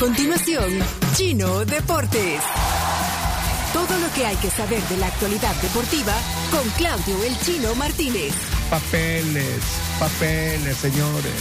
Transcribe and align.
continuación, 0.00 0.78
Chino 1.14 1.66
Deportes. 1.66 2.40
Todo 3.74 3.98
lo 3.98 4.10
que 4.14 4.24
hay 4.24 4.36
que 4.36 4.48
saber 4.48 4.82
de 4.84 4.96
la 4.96 5.08
actualidad 5.08 5.54
deportiva 5.56 6.14
con 6.50 6.66
Claudio 6.70 7.22
El 7.22 7.38
Chino 7.40 7.74
Martínez. 7.74 8.32
Papeles, 8.70 9.60
papeles, 9.98 10.76
señores, 10.78 11.34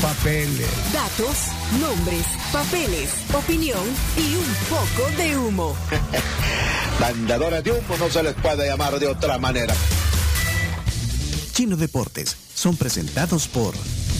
papeles. 0.00 0.66
Datos, 0.94 1.48
nombres, 1.78 2.24
papeles, 2.50 3.10
opinión 3.34 3.84
y 4.16 4.34
un 4.36 4.54
poco 4.70 5.10
de 5.18 5.36
humo. 5.36 5.76
Mandadores 7.00 7.62
de 7.64 7.72
humo 7.72 7.98
no 7.98 8.08
se 8.08 8.22
les 8.22 8.34
puede 8.36 8.66
llamar 8.66 8.98
de 8.98 9.08
otra 9.08 9.36
manera. 9.36 9.74
Chino 11.52 11.76
Deportes 11.76 12.34
son 12.54 12.78
presentados 12.78 13.46
por 13.46 13.74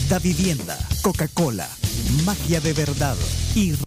Da 0.07 0.19
Vivienda, 0.19 0.77
Coca-Cola, 1.01 1.67
Magia 2.25 2.61
de 2.61 2.73
Verdad 2.73 3.17
y... 3.55 3.86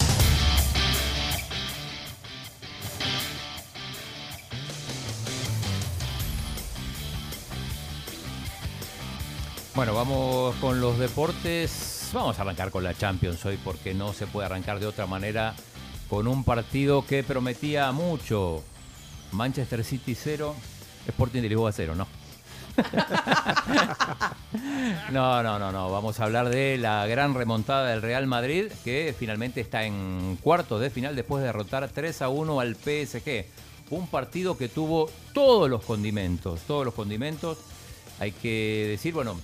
Bueno, 9.80 9.95
vamos 9.95 10.55
con 10.57 10.79
los 10.79 10.98
deportes. 10.98 12.11
Vamos 12.12 12.39
a 12.39 12.43
arrancar 12.43 12.70
con 12.70 12.84
la 12.84 12.93
Champions 12.93 13.43
hoy 13.47 13.59
porque 13.65 13.95
no 13.95 14.12
se 14.12 14.27
puede 14.27 14.45
arrancar 14.45 14.79
de 14.79 14.84
otra 14.84 15.06
manera 15.06 15.55
con 16.11 16.29
un 16.29 16.45
partido 16.45 17.06
que 17.06 17.23
prometía 17.23 17.91
mucho. 17.91 18.62
Manchester 19.33 19.83
City 19.83 20.15
0, 20.15 20.55
Sporting 21.09 21.41
de 21.41 21.48
Lisboa 21.48 21.73
0, 21.73 21.95
¿no? 21.95 22.06
no, 25.12 25.43
no, 25.43 25.59
no, 25.59 25.73
no. 25.73 25.91
Vamos 25.91 26.20
a 26.20 26.25
hablar 26.25 26.51
de 26.51 26.77
la 26.77 27.06
gran 27.06 27.33
remontada 27.33 27.89
del 27.89 28.03
Real 28.03 28.27
Madrid, 28.27 28.67
que 28.84 29.15
finalmente 29.19 29.62
está 29.62 29.84
en 29.84 30.37
cuartos 30.42 30.83
de 30.83 30.91
final 30.91 31.17
después 31.17 31.41
de 31.41 31.47
derrotar 31.47 31.89
3 31.89 32.20
a 32.20 32.28
1 32.28 32.61
al 32.61 32.77
PSG. 32.77 33.47
Un 33.89 34.09
partido 34.09 34.59
que 34.59 34.69
tuvo 34.69 35.09
todos 35.33 35.70
los 35.70 35.83
condimentos, 35.87 36.61
todos 36.67 36.84
los 36.84 36.92
condimentos. 36.92 37.56
Hay 38.19 38.33
que 38.33 38.89
decir, 38.91 39.15
bueno, 39.15 39.41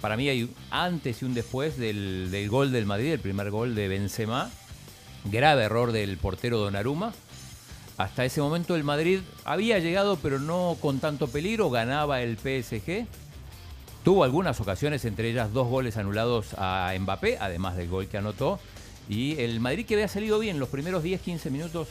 para 0.00 0.16
mí 0.16 0.28
hay 0.28 0.50
antes 0.70 1.22
y 1.22 1.24
un 1.24 1.34
después 1.34 1.78
del, 1.78 2.30
del 2.30 2.48
gol 2.48 2.72
del 2.72 2.86
Madrid, 2.86 3.12
el 3.12 3.20
primer 3.20 3.50
gol 3.50 3.74
de 3.74 3.88
Benzema. 3.88 4.50
Grave 5.24 5.64
error 5.64 5.92
del 5.92 6.16
portero 6.18 6.58
Donnarumma. 6.58 7.12
Hasta 7.96 8.24
ese 8.24 8.40
momento 8.40 8.76
el 8.76 8.84
Madrid 8.84 9.20
había 9.44 9.78
llegado, 9.78 10.18
pero 10.22 10.38
no 10.38 10.76
con 10.80 11.00
tanto 11.00 11.28
peligro, 11.28 11.70
ganaba 11.70 12.20
el 12.20 12.36
PSG. 12.36 13.06
Tuvo 14.04 14.22
algunas 14.22 14.60
ocasiones, 14.60 15.04
entre 15.04 15.30
ellas 15.30 15.52
dos 15.52 15.66
goles 15.66 15.96
anulados 15.96 16.54
a 16.58 16.94
Mbappé, 16.98 17.38
además 17.40 17.76
del 17.76 17.88
gol 17.88 18.06
que 18.06 18.18
anotó. 18.18 18.60
Y 19.08 19.38
el 19.40 19.60
Madrid 19.60 19.86
que 19.86 19.94
había 19.94 20.08
salido 20.08 20.38
bien 20.38 20.58
los 20.58 20.68
primeros 20.68 21.02
10-15 21.02 21.50
minutos, 21.50 21.88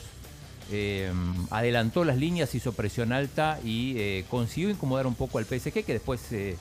eh, 0.70 1.12
adelantó 1.50 2.04
las 2.04 2.16
líneas, 2.16 2.54
hizo 2.54 2.72
presión 2.72 3.12
alta 3.12 3.58
y 3.64 3.98
eh, 3.98 4.24
consiguió 4.30 4.70
incomodar 4.70 5.06
un 5.06 5.14
poco 5.14 5.38
al 5.38 5.44
PSG, 5.44 5.84
que 5.84 5.92
después 5.92 6.20
se, 6.20 6.56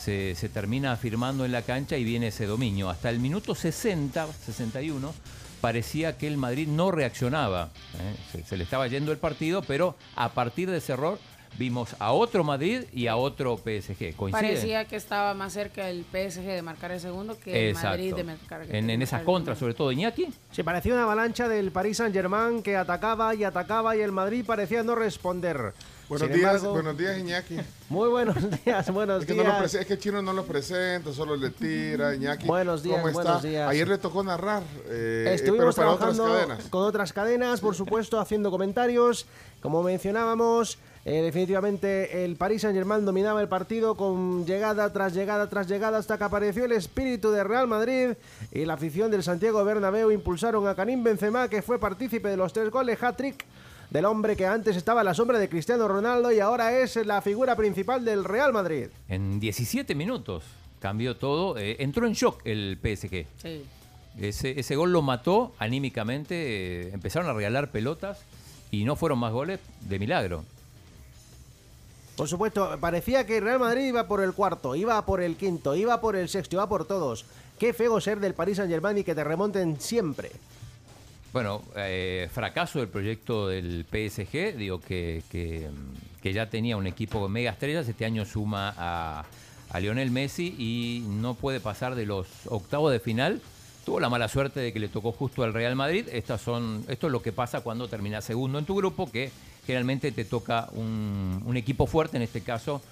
se, 0.00 0.34
se 0.34 0.48
termina 0.48 0.92
afirmando 0.92 1.44
en 1.44 1.52
la 1.52 1.62
cancha 1.62 1.96
y 1.96 2.04
viene 2.04 2.28
ese 2.28 2.46
dominio. 2.46 2.88
Hasta 2.88 3.10
el 3.10 3.20
minuto 3.20 3.54
60, 3.54 4.26
61 4.46 5.12
parecía 5.60 6.16
que 6.16 6.26
el 6.26 6.38
Madrid 6.38 6.66
no 6.68 6.90
reaccionaba. 6.90 7.70
¿eh? 7.98 8.16
Se, 8.32 8.44
se 8.44 8.56
le 8.56 8.64
estaba 8.64 8.86
yendo 8.88 9.12
el 9.12 9.18
partido, 9.18 9.62
pero 9.62 9.94
a 10.16 10.30
partir 10.30 10.70
de 10.70 10.78
ese 10.78 10.94
error 10.94 11.18
vimos 11.58 11.96
a 11.98 12.12
otro 12.12 12.44
Madrid 12.44 12.84
y 12.92 13.08
a 13.08 13.16
otro 13.16 13.58
PSG. 13.58 14.14
¿Coincide? 14.16 14.30
Parecía 14.30 14.84
que 14.86 14.96
estaba 14.96 15.34
más 15.34 15.52
cerca 15.52 15.90
el 15.90 16.04
PSG 16.04 16.44
de 16.44 16.62
marcar 16.62 16.92
el 16.92 17.00
segundo 17.00 17.38
que 17.38 17.68
el 17.68 17.68
Exacto. 17.70 17.88
Madrid 17.90 18.14
de 18.14 18.24
marcar 18.24 18.62
En, 18.70 18.88
en 18.88 19.02
esas 19.02 19.22
contras, 19.22 19.58
sobre 19.58 19.74
todo 19.74 19.92
Iñaki. 19.92 20.28
Se 20.52 20.64
parecía 20.64 20.94
una 20.94 21.02
avalancha 21.02 21.48
del 21.48 21.72
Paris 21.72 21.98
Saint-Germain 21.98 22.62
que 22.62 22.76
atacaba 22.76 23.34
y 23.34 23.44
atacaba 23.44 23.96
y 23.96 24.00
el 24.00 24.12
Madrid 24.12 24.44
parecía 24.46 24.82
no 24.82 24.94
responder. 24.94 25.74
Buenos 26.10 26.26
Sin 26.26 26.36
días, 26.38 26.54
embargo, 26.56 26.72
buenos 26.72 26.98
días, 26.98 27.18
Iñaki. 27.18 27.56
Muy 27.88 28.08
buenos 28.08 28.36
días, 28.64 28.90
buenos 28.92 29.20
Es 29.20 29.26
que, 29.28 29.34
no 29.36 29.44
lo 29.44 29.58
días. 29.60 29.74
es 29.74 29.86
que 29.86 29.96
chino 29.96 30.20
no 30.20 30.32
lo 30.32 30.44
presenta, 30.44 31.12
solo 31.12 31.36
le 31.36 31.50
tira, 31.50 32.12
Iñaki. 32.16 32.48
Buenos 32.48 32.82
días, 32.82 32.96
¿Cómo 32.96 33.08
está? 33.10 33.22
buenos 33.22 33.42
días. 33.44 33.70
Ayer 33.70 33.86
le 33.86 33.96
tocó 33.96 34.24
narrar, 34.24 34.64
eh, 34.88 35.30
Estuvimos 35.36 35.76
pero 35.76 35.86
para 35.86 35.94
otras 35.94 36.16
trabajando 36.16 36.46
cadenas. 36.48 36.68
con 36.68 36.82
otras 36.82 37.12
cadenas, 37.12 37.60
por 37.60 37.76
supuesto, 37.76 38.18
haciendo 38.18 38.50
comentarios. 38.50 39.26
Como 39.62 39.84
mencionábamos, 39.84 40.78
eh, 41.04 41.22
definitivamente 41.22 42.24
el 42.24 42.34
Paris 42.34 42.62
Saint-Germain 42.62 43.04
dominaba 43.04 43.40
el 43.40 43.48
partido 43.48 43.94
con 43.96 44.44
llegada 44.46 44.92
tras 44.92 45.14
llegada 45.14 45.48
tras 45.48 45.68
llegada 45.68 45.98
hasta 45.98 46.18
que 46.18 46.24
apareció 46.24 46.64
el 46.64 46.72
espíritu 46.72 47.30
de 47.30 47.44
Real 47.44 47.68
Madrid 47.68 48.14
y 48.50 48.64
la 48.64 48.74
afición 48.74 49.12
del 49.12 49.22
Santiago 49.22 49.64
Bernabéu 49.64 50.10
impulsaron 50.10 50.66
a 50.66 50.74
Karim 50.74 51.04
Benzema, 51.04 51.46
que 51.48 51.62
fue 51.62 51.78
partícipe 51.78 52.28
de 52.30 52.36
los 52.36 52.52
tres 52.52 52.68
goles 52.72 53.00
hat-trick 53.00 53.44
del 53.90 54.04
hombre 54.04 54.36
que 54.36 54.46
antes 54.46 54.76
estaba 54.76 55.00
a 55.00 55.04
la 55.04 55.14
sombra 55.14 55.38
de 55.38 55.48
Cristiano 55.48 55.88
Ronaldo 55.88 56.30
y 56.32 56.40
ahora 56.40 56.78
es 56.78 56.94
la 57.04 57.20
figura 57.22 57.56
principal 57.56 58.04
del 58.04 58.24
Real 58.24 58.52
Madrid. 58.52 58.86
En 59.08 59.40
17 59.40 59.94
minutos 59.94 60.44
cambió 60.80 61.16
todo. 61.16 61.58
eh, 61.58 61.76
entró 61.80 62.06
en 62.06 62.12
shock 62.12 62.40
el 62.44 62.78
PSG. 62.80 63.26
Sí. 63.42 63.64
Ese, 64.18 64.58
ese 64.58 64.76
gol 64.76 64.92
lo 64.92 65.02
mató 65.02 65.52
anímicamente. 65.58 66.34
eh, 66.36 66.90
empezaron 66.92 67.28
a 67.28 67.32
regalar 67.32 67.70
pelotas 67.70 68.18
y 68.70 68.84
no 68.84 68.94
fueron 68.96 69.18
más 69.18 69.32
goles 69.32 69.60
de 69.82 69.98
milagro. 69.98 70.44
Por 72.16 72.28
supuesto, 72.28 72.76
parecía 72.80 73.24
que 73.26 73.40
Real 73.40 73.58
Madrid 73.58 73.86
iba 73.88 74.06
por 74.06 74.22
el 74.22 74.34
cuarto, 74.34 74.74
iba 74.74 75.04
por 75.06 75.22
el 75.22 75.36
quinto, 75.36 75.74
iba 75.74 76.00
por 76.00 76.16
el 76.16 76.28
sexto, 76.28 76.56
iba 76.56 76.68
por 76.68 76.84
todos. 76.84 77.24
Qué 77.58 77.72
feo 77.72 78.00
ser 78.00 78.20
del 78.20 78.34
Paris 78.34 78.58
Saint 78.58 78.70
Germain 78.70 78.98
y 78.98 79.04
que 79.04 79.14
te 79.14 79.24
remonten 79.24 79.80
siempre. 79.80 80.30
Bueno, 81.32 81.62
eh, 81.76 82.28
fracaso 82.32 82.80
del 82.80 82.88
proyecto 82.88 83.46
del 83.46 83.84
PSG, 83.84 84.56
digo 84.56 84.80
que, 84.80 85.22
que, 85.30 86.32
ya 86.32 86.50
tenía 86.50 86.76
un 86.76 86.88
equipo 86.88 87.20
con 87.20 87.30
mega 87.30 87.52
estrellas, 87.52 87.88
este 87.88 88.04
año 88.04 88.24
suma 88.24 88.74
a, 88.76 89.24
a 89.70 89.80
Lionel 89.80 90.10
Messi 90.10 90.56
y 90.58 91.04
no 91.06 91.34
puede 91.34 91.60
pasar 91.60 91.94
de 91.94 92.04
los 92.04 92.26
octavos 92.46 92.90
de 92.90 92.98
final. 92.98 93.40
Tuvo 93.84 94.00
la 94.00 94.08
mala 94.08 94.26
suerte 94.26 94.58
de 94.58 94.72
que 94.72 94.80
le 94.80 94.88
tocó 94.88 95.12
justo 95.12 95.44
al 95.44 95.54
Real 95.54 95.76
Madrid. 95.76 96.08
Estas 96.10 96.40
son, 96.40 96.84
esto 96.88 97.06
es 97.06 97.12
lo 97.12 97.22
que 97.22 97.30
pasa 97.30 97.60
cuando 97.60 97.86
terminas 97.86 98.24
segundo 98.24 98.58
en 98.58 98.64
tu 98.64 98.74
grupo, 98.74 99.08
que 99.08 99.30
generalmente 99.64 100.10
te 100.10 100.24
toca 100.24 100.68
un, 100.72 101.44
un 101.46 101.56
equipo 101.56 101.86
fuerte, 101.86 102.16
en 102.16 102.24
este 102.24 102.40
caso 102.40 102.82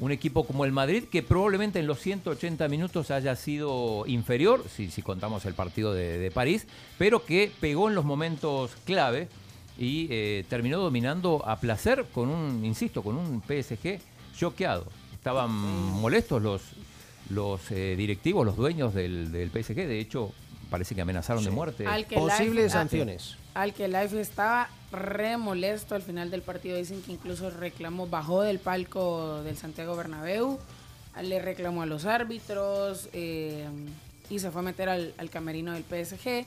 un 0.00 0.12
equipo 0.12 0.46
como 0.46 0.64
el 0.64 0.72
Madrid, 0.72 1.04
que 1.10 1.22
probablemente 1.22 1.78
en 1.78 1.86
los 1.86 2.00
180 2.00 2.68
minutos 2.68 3.10
haya 3.10 3.34
sido 3.36 4.04
inferior, 4.06 4.64
si, 4.74 4.90
si 4.90 5.02
contamos 5.02 5.44
el 5.44 5.54
partido 5.54 5.92
de, 5.92 6.18
de 6.18 6.30
París, 6.30 6.66
pero 6.98 7.24
que 7.24 7.50
pegó 7.60 7.88
en 7.88 7.94
los 7.94 8.04
momentos 8.04 8.76
clave 8.84 9.28
y 9.78 10.08
eh, 10.10 10.44
terminó 10.48 10.78
dominando 10.78 11.42
a 11.46 11.58
placer 11.60 12.04
con 12.12 12.28
un, 12.28 12.64
insisto, 12.64 13.02
con 13.02 13.16
un 13.16 13.42
PSG 13.42 14.00
choqueado. 14.36 14.86
Estaban 15.14 15.50
molestos 15.52 16.42
los, 16.42 16.62
los 17.30 17.70
eh, 17.70 17.94
directivos, 17.96 18.44
los 18.44 18.56
dueños 18.56 18.94
del, 18.94 19.32
del 19.32 19.50
PSG, 19.50 19.74
de 19.74 20.00
hecho 20.00 20.32
parece 20.70 20.94
que 20.94 21.00
amenazaron 21.00 21.44
de 21.44 21.50
muerte. 21.50 21.86
Posibles 22.14 22.72
sanciones. 22.72 23.36
Al 23.58 23.74
que 23.74 23.88
Life 23.88 24.20
estaba 24.20 24.68
re 24.92 25.36
molesto 25.36 25.96
al 25.96 26.02
final 26.02 26.30
del 26.30 26.42
partido. 26.42 26.76
Dicen 26.76 27.02
que 27.02 27.10
incluso 27.10 27.50
reclamó, 27.50 28.06
bajó 28.06 28.42
del 28.42 28.60
palco 28.60 29.42
del 29.42 29.56
Santiago 29.56 29.96
Bernabéu, 29.96 30.60
le 31.20 31.42
reclamó 31.42 31.82
a 31.82 31.86
los 31.86 32.04
árbitros 32.04 33.08
eh, 33.12 33.66
y 34.30 34.38
se 34.38 34.52
fue 34.52 34.60
a 34.60 34.64
meter 34.64 34.88
al, 34.88 35.12
al 35.18 35.28
camerino 35.28 35.72
del 35.72 35.82
PSG 35.82 36.46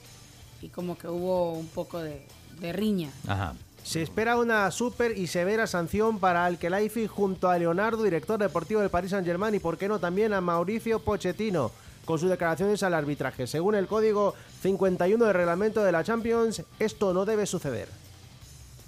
y 0.62 0.68
como 0.68 0.96
que 0.96 1.06
hubo 1.06 1.52
un 1.52 1.68
poco 1.68 1.98
de, 1.98 2.24
de 2.58 2.72
riña. 2.72 3.10
Ajá. 3.28 3.52
Se 3.84 4.00
espera 4.00 4.38
una 4.38 4.70
súper 4.70 5.18
y 5.18 5.26
severa 5.26 5.66
sanción 5.66 6.18
para 6.18 6.46
Alkelaifi 6.46 7.08
junto 7.08 7.50
a 7.50 7.58
Leonardo, 7.58 8.04
director 8.04 8.40
deportivo 8.40 8.80
del 8.80 8.88
Paris 8.88 9.10
Saint 9.10 9.26
Germain, 9.26 9.54
y 9.54 9.58
por 9.58 9.76
qué 9.76 9.86
no 9.86 9.98
también 9.98 10.32
a 10.32 10.40
Mauricio 10.40 11.00
Pochettino, 11.00 11.72
con 12.06 12.18
sus 12.18 12.30
declaraciones 12.30 12.82
al 12.82 12.94
arbitraje. 12.94 13.46
Según 13.46 13.74
el 13.74 13.86
código 13.86 14.34
51 14.62 15.24
del 15.24 15.34
reglamento 15.34 15.82
de 15.82 15.92
la 15.92 16.04
Champions, 16.04 16.62
esto 16.78 17.12
no 17.12 17.24
debe 17.24 17.46
suceder. 17.46 17.88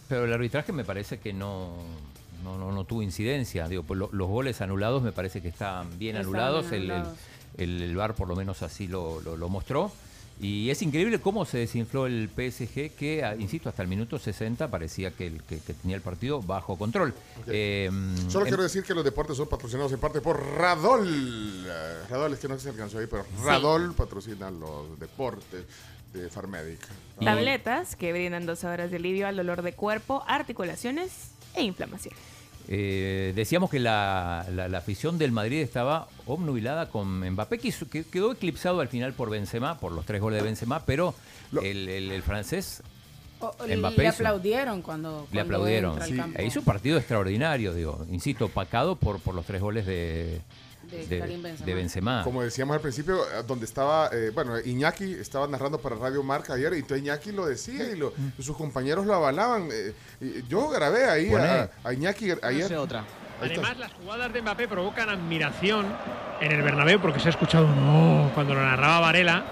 Pero 0.08 0.24
el 0.24 0.32
arbitraje 0.32 0.72
me 0.72 0.84
parece 0.84 1.18
que 1.18 1.32
no, 1.32 1.72
no, 2.44 2.56
no, 2.58 2.70
no 2.72 2.84
tuvo 2.84 3.02
incidencia. 3.02 3.66
Digo, 3.68 3.82
pues 3.82 3.98
lo- 3.98 4.10
los 4.12 4.28
goles 4.28 4.60
anulados 4.60 5.02
me 5.02 5.12
parece 5.12 5.42
que 5.42 5.48
están 5.48 5.98
bien 5.98 6.16
Estaban 6.16 6.36
anulados. 6.36 6.70
bien 6.70 6.82
El, 6.82 6.90
el, 6.90 6.96
anulados. 6.96 7.18
el- 7.56 7.82
el 7.82 7.96
VAR 7.96 8.14
por 8.14 8.28
lo 8.28 8.36
menos 8.36 8.62
así 8.62 8.86
lo, 8.86 9.20
lo- 9.20 9.36
lo 9.36 9.48
mostró. 9.48 9.90
Y 10.40 10.68
es 10.70 10.82
increíble 10.82 11.20
cómo 11.20 11.44
se 11.44 11.58
desinfló 11.58 12.06
el 12.06 12.28
PSG, 12.28 12.90
que, 12.96 13.22
ah, 13.24 13.36
insisto, 13.38 13.68
hasta 13.68 13.82
el 13.82 13.88
minuto 13.88 14.18
60 14.18 14.68
parecía 14.68 15.10
que, 15.12 15.28
el, 15.28 15.42
que, 15.44 15.60
que 15.60 15.74
tenía 15.74 15.96
el 15.96 16.02
partido 16.02 16.42
bajo 16.42 16.76
control. 16.76 17.14
Eh, 17.46 17.88
Solo 18.28 18.44
en- 18.44 18.50
quiero 18.50 18.62
decir 18.64 18.82
que 18.82 18.94
los 18.94 19.04
deportes 19.04 19.36
son 19.36 19.48
patrocinados 19.48 19.92
en 19.92 20.00
parte 20.00 20.20
por 20.20 20.40
Radol. 20.56 21.64
Eh, 21.66 21.98
Radol 22.10 22.32
es 22.32 22.40
que 22.40 22.48
no 22.48 22.58
se 22.58 22.68
alcanzó 22.68 22.98
ahí, 22.98 23.06
pero 23.08 23.24
Radol 23.44 23.94
patrocina 23.94 24.50
los 24.50 24.98
deportes 24.98 25.64
de 26.12 26.28
Farmedic. 26.28 26.80
Tabletas 27.24 27.96
que 27.96 28.12
brindan 28.12 28.44
dos 28.44 28.64
horas 28.64 28.90
de 28.90 28.96
alivio 28.96 29.26
al 29.28 29.36
dolor 29.36 29.62
de 29.62 29.72
cuerpo, 29.72 30.24
articulaciones 30.26 31.30
e 31.54 31.62
inflamación. 31.62 32.14
Eh, 32.68 33.32
decíamos 33.34 33.70
que 33.70 33.78
la, 33.78 34.46
la- 34.54 34.68
la 34.68 34.78
afición 34.78 35.18
del 35.18 35.32
Madrid 35.32 35.60
estaba 35.60 36.08
obnubilada 36.26 36.88
con 36.88 37.20
Mbappé, 37.30 37.58
que, 37.58 38.04
quedó 38.04 38.32
eclipsado 38.32 38.80
al 38.80 38.88
final 38.88 39.12
por 39.12 39.30
Benzema, 39.30 39.78
por 39.78 39.92
los 39.92 40.04
tres 40.06 40.20
goles 40.20 40.40
de 40.40 40.46
Benzema, 40.46 40.84
pero 40.86 41.14
Lo- 41.52 41.60
el, 41.62 41.88
el- 41.88 42.10
el 42.12 42.22
francés 42.22 42.82
O- 43.40 43.46
o 43.46 43.52
Mbappé 43.76 43.96
le 44.02 44.08
hizo. 44.08 44.14
aplaudieron 44.14 44.80
cuando, 44.82 45.20
le 45.22 45.26
cuando 45.26 45.40
aplaudieron. 45.56 45.90
entra 45.92 46.04
al 46.04 46.10
Sí. 46.10 46.16
campo 46.16 46.38
E 46.38 46.46
hizo 46.46 46.60
un 46.60 46.64
partido 46.64 46.96
extraordinario, 46.98 47.74
digo, 47.74 48.06
insisto, 48.10 48.46
opacado 48.46 48.96
por, 48.96 49.20
por 49.20 49.34
los 49.34 49.44
tres 49.44 49.60
goles 49.60 49.84
de, 49.86 50.40
de, 50.90 51.06
de- 51.06 51.18
Karim 51.18 51.42
Benzema. 51.42 51.66
de 51.66 51.74
Benzema. 51.74 52.24
Como 52.24 52.42
decíamos 52.42 52.74
al 52.74 52.80
principio, 52.80 53.24
eh, 53.24 53.42
donde 53.46 53.64
estaba, 53.64 54.10
eh, 54.12 54.30
bueno, 54.34 54.58
Iñaki 54.58 55.12
estaba 55.14 55.46
narrando 55.46 55.78
para 55.78 55.96
Radio 55.96 56.22
Marca 56.22 56.54
ayer, 56.54 56.72
y 56.74 56.76
entonces 56.76 56.98
Iñaki 57.04 57.32
lo 57.32 57.46
decía 57.46 57.84
y, 57.90 57.96
lo- 57.96 58.12
y 58.38 58.42
sus 58.42 58.56
compañeros 58.56 59.06
lo 59.06 59.14
avalaban. 59.14 59.68
eh, 59.72 59.92
y 60.20 60.46
yo 60.48 60.68
grabé 60.68 61.04
ahí 61.06 61.32
a, 61.34 61.70
a 61.82 61.92
Iñaki 61.92 62.30
ayer. 62.42 62.74
otra. 62.76 63.04
Ahí 63.40 63.48
está. 63.50 63.60
Además, 63.62 63.78
las 63.78 63.92
jugadas 63.94 64.32
de 64.32 64.42
Mbappé 64.42 64.68
provocan 64.68 65.08
admiración 65.08 65.86
en 66.40 66.52
el 66.52 66.62
Bernabéu 66.62 67.00
porque 67.00 67.18
se 67.18 67.26
ha 67.28 67.30
escuchado 67.30 67.66
no 67.66 68.30
cuando 68.34 68.54
lo 68.54 68.62
narraba 68.62 69.00
Varela. 69.00 69.44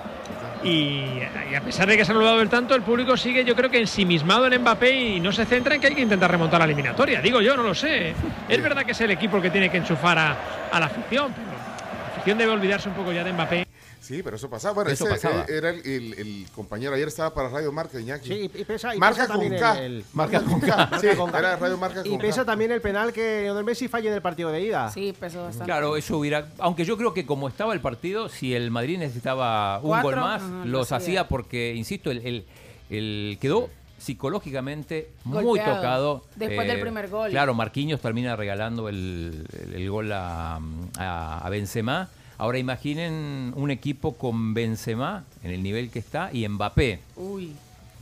Y, 0.65 1.21
y 1.51 1.55
a 1.57 1.61
pesar 1.61 1.89
de 1.89 1.97
que 1.97 2.05
se 2.05 2.13
ha 2.13 2.15
anulado 2.15 2.41
el 2.41 2.49
tanto, 2.49 2.75
el 2.75 2.83
público 2.83 3.17
sigue, 3.17 3.45
yo 3.45 3.57
creo 3.57 3.71
que 3.71 3.79
ensimismado 3.79 4.47
en 4.47 4.61
Mbappé 4.61 4.93
y 4.93 5.21
no 5.21 5.33
se 5.33 5.45
centra 5.45 5.75
en 5.75 5.81
que 5.81 5.89
hay 5.89 5.95
que 5.95 6.03
intentar 6.03 6.31
remontar 6.31 6.61
la 6.61 6.67
eliminatoria. 6.67 7.21
Digo 7.21 7.41
yo, 7.41 7.57
no 7.57 7.63
lo 7.63 7.75
sé. 7.75 8.15
Es 8.49 8.63
verdad 8.63 8.85
que 8.85 8.93
es 8.93 9.01
el 9.01 9.11
equipo 9.11 9.37
el 9.39 9.43
que 9.43 9.51
tiene 9.51 9.71
que 9.71 9.79
enchufar 9.79 10.19
a, 10.19 10.37
a 10.71 10.81
la 10.81 10.87
afición, 10.87 11.33
pero 11.33 11.49
la 11.49 12.13
afición 12.15 12.39
debe 12.39 12.53
olvidarse 12.53 12.89
un 12.89 12.95
poco 12.95 13.13
ya 13.13 13.25
de 13.25 13.33
Mbappé. 13.33 13.72
Sí, 14.03 14.21
pero 14.21 14.35
eso 14.35 14.51
pasaba. 14.51 14.75
Bueno, 14.75 14.91
Eso 14.91 15.05
ese, 15.09 15.15
pasaba. 15.29 15.43
eh, 15.45 15.57
era 15.57 15.71
el, 15.71 15.87
el- 15.87 16.15
el 16.15 16.47
compañero. 16.55 16.93
Ayer 16.95 17.07
estaba 17.07 17.33
para 17.33 17.49
Radio 17.49 17.71
Marca, 17.71 18.01
Iñaki. 18.01 18.27
Sí, 18.29 18.51
y 18.53 18.65
pesa, 18.65 18.95
y 18.95 18.99
Marca 18.99 19.23
pesa 19.23 19.27
con 19.33 19.41
también 19.43 19.61
K. 19.63 19.79
el, 19.79 19.93
el- 19.99 20.05
Marca 20.13 20.41
con 20.43 20.61
K. 20.61 20.91
Sí, 21.01 21.07
Marca 21.07 21.17
con 21.17 21.31
K. 21.31 21.39
era 21.39 21.57
Radio 21.57 21.79
Marca 21.79 22.03
y 22.05 22.11
con 22.11 22.19
pesa 22.19 22.41
K. 22.41 22.47
también 22.47 22.73
el 22.73 22.81
penal 22.81 23.13
que 23.13 23.43
Lionel 23.43 23.63
Messi 23.65 23.87
falla 23.87 24.09
en 24.09 24.15
el 24.17 24.21
partido 24.23 24.51
de 24.51 24.61
ida. 24.61 24.91
Sí, 24.91 25.15
pesó 25.19 25.45
bastante. 25.45 25.67
Claro, 25.67 25.97
eso 25.97 26.19
hubiera. 26.19 26.49
Aunque 26.59 26.85
yo 26.85 26.97
creo 26.99 27.15
que 27.15 27.25
como 27.25 27.47
estaba 27.47 27.73
el 27.75 27.81
partido, 27.81 28.29
si 28.29 28.55
el 28.55 28.73
Madrid 28.73 28.99
necesitaba 28.99 29.79
un 29.79 29.91
Cuatro, 29.91 30.11
gol 30.11 30.19
más, 30.21 30.43
los 30.67 30.91
hacía. 30.91 30.97
hacía 31.21 31.29
porque, 31.29 31.73
insisto, 31.75 32.11
el, 32.11 32.27
el- 32.27 32.47
el 32.91 33.39
quedó 33.41 33.71
psicológicamente 33.99 35.11
muy 35.25 35.45
Golpeado. 35.45 35.77
tocado. 35.77 36.23
eh, 36.27 36.33
Después 36.37 36.67
del 36.67 36.81
primer 36.81 37.09
gol. 37.09 37.31
Claro, 37.31 37.55
Marquinhos 37.55 38.01
termina 38.01 38.35
regalando 38.37 38.89
el, 38.89 39.47
el- 39.53 39.75
el 39.75 39.91
gol 39.91 40.11
a, 40.13 40.59
a, 40.99 41.39
a 41.47 41.51
Benzema. 41.51 42.09
Ahora 42.43 42.59
imaginen 42.59 43.53
un 43.55 43.71
equipo 43.71 44.15
con 44.15 44.53
Benzema 44.53 45.23
en 45.45 45.53
el 45.53 45.63
nivel 45.63 45.91
que 45.91 46.01
está 46.01 46.29
y 46.33 46.49
Mbappé. 46.49 46.99
Uy. 47.15 47.53